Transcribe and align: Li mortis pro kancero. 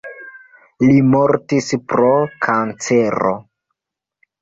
Li 0.85 0.95
mortis 1.09 1.69
pro 1.93 2.09
kancero. 2.49 3.39